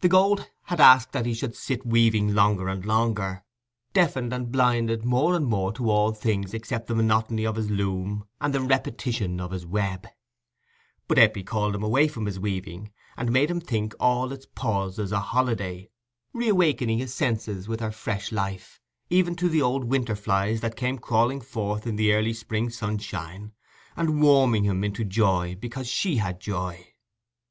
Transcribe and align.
The 0.00 0.08
gold 0.08 0.48
had 0.62 0.80
asked 0.80 1.12
that 1.12 1.26
he 1.26 1.34
should 1.34 1.54
sit 1.54 1.84
weaving 1.84 2.34
longer 2.34 2.66
and 2.66 2.82
longer, 2.86 3.44
deafened 3.92 4.32
and 4.32 4.50
blinded 4.50 5.04
more 5.04 5.36
and 5.36 5.44
more 5.44 5.70
to 5.74 5.90
all 5.90 6.12
things 6.14 6.54
except 6.54 6.86
the 6.86 6.94
monotony 6.94 7.44
of 7.44 7.56
his 7.56 7.68
loom 7.68 8.26
and 8.40 8.54
the 8.54 8.62
repetition 8.62 9.38
of 9.38 9.50
his 9.50 9.66
web; 9.66 10.08
but 11.06 11.18
Eppie 11.18 11.42
called 11.44 11.74
him 11.74 11.82
away 11.82 12.08
from 12.08 12.24
his 12.24 12.40
weaving, 12.40 12.90
and 13.18 13.30
made 13.30 13.50
him 13.50 13.60
think 13.60 13.94
all 14.00 14.32
its 14.32 14.46
pauses 14.54 15.12
a 15.12 15.20
holiday, 15.20 15.90
reawakening 16.32 16.96
his 16.96 17.12
senses 17.12 17.68
with 17.68 17.80
her 17.80 17.92
fresh 17.92 18.32
life, 18.32 18.80
even 19.10 19.36
to 19.36 19.46
the 19.46 19.60
old 19.60 19.84
winter 19.84 20.16
flies 20.16 20.62
that 20.62 20.74
came 20.76 20.98
crawling 20.98 21.42
forth 21.42 21.86
in 21.86 21.96
the 21.96 22.14
early 22.14 22.32
spring 22.32 22.70
sunshine, 22.70 23.52
and 23.94 24.22
warming 24.22 24.64
him 24.64 24.82
into 24.82 25.04
joy 25.04 25.54
because 25.54 25.86
she 25.86 26.16
had 26.16 26.40
joy. 26.40 26.94